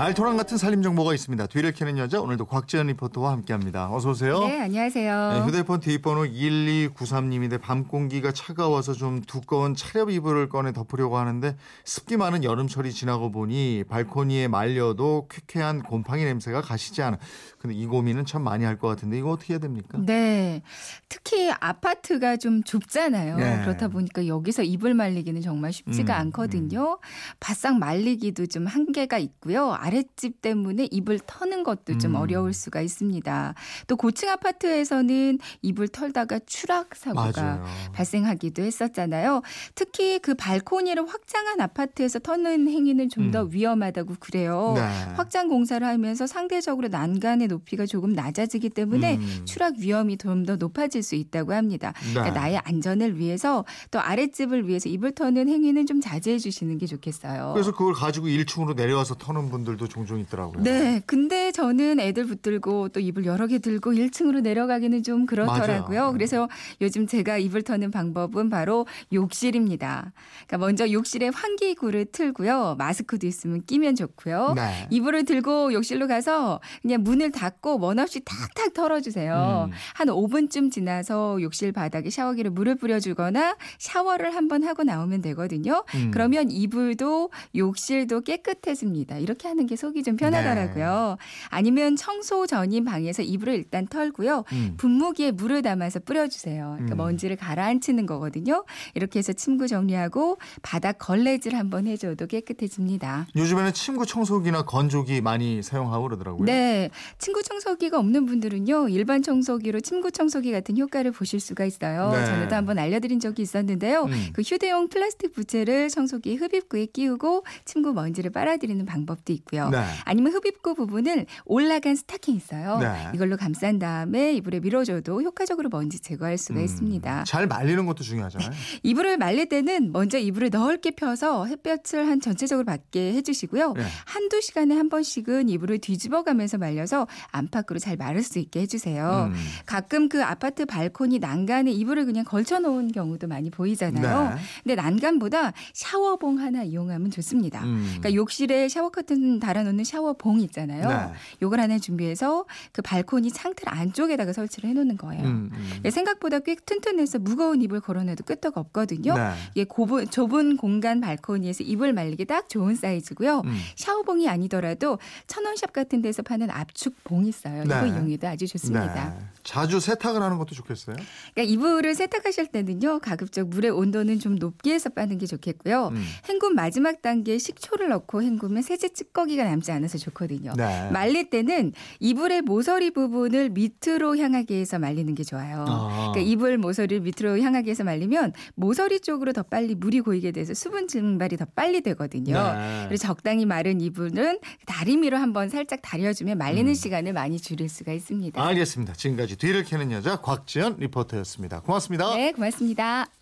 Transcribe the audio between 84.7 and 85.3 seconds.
나오면